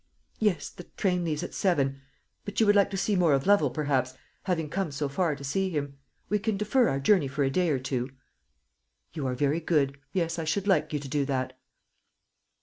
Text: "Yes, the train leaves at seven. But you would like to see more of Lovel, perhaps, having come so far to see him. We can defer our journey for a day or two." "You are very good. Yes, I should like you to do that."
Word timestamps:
"Yes, 0.39 0.69
the 0.71 0.85
train 0.97 1.23
leaves 1.23 1.43
at 1.43 1.53
seven. 1.53 2.01
But 2.43 2.59
you 2.59 2.65
would 2.65 2.75
like 2.75 2.89
to 2.89 2.97
see 2.97 3.15
more 3.15 3.33
of 3.33 3.45
Lovel, 3.45 3.69
perhaps, 3.69 4.15
having 4.45 4.67
come 4.67 4.89
so 4.91 5.07
far 5.07 5.35
to 5.35 5.43
see 5.43 5.69
him. 5.69 5.99
We 6.27 6.39
can 6.39 6.57
defer 6.57 6.89
our 6.89 6.99
journey 6.99 7.27
for 7.27 7.43
a 7.43 7.51
day 7.51 7.69
or 7.69 7.77
two." 7.77 8.09
"You 9.13 9.27
are 9.27 9.35
very 9.35 9.59
good. 9.59 9.99
Yes, 10.11 10.39
I 10.39 10.43
should 10.43 10.65
like 10.67 10.91
you 10.91 10.97
to 10.97 11.07
do 11.07 11.23
that." 11.25 11.55